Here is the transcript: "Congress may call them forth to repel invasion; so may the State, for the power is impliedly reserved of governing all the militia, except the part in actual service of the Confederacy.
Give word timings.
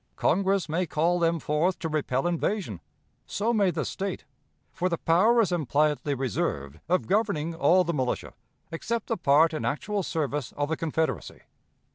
"Congress 0.15 0.67
may 0.67 0.87
call 0.87 1.19
them 1.19 1.37
forth 1.39 1.77
to 1.77 1.87
repel 1.87 2.25
invasion; 2.25 2.81
so 3.27 3.53
may 3.53 3.69
the 3.69 3.85
State, 3.85 4.25
for 4.73 4.89
the 4.89 4.97
power 4.97 5.39
is 5.41 5.51
impliedly 5.51 6.15
reserved 6.15 6.79
of 6.89 7.05
governing 7.05 7.53
all 7.53 7.83
the 7.83 7.93
militia, 7.93 8.33
except 8.71 9.05
the 9.05 9.15
part 9.15 9.53
in 9.53 9.63
actual 9.63 10.01
service 10.01 10.53
of 10.53 10.69
the 10.69 10.75
Confederacy. 10.75 11.41